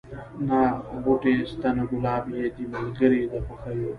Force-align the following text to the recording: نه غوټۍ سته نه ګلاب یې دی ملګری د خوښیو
نه 0.47 0.61
غوټۍ 1.03 1.35
سته 1.51 1.69
نه 1.77 1.83
ګلاب 1.89 2.23
یې 2.35 2.45
دی 2.55 2.65
ملګری 2.75 3.21
د 3.31 3.33
خوښیو 3.45 3.89